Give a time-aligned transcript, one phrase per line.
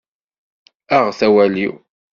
[0.95, 1.73] Aɣet awal-iw!